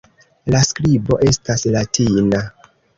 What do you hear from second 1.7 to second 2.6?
latina.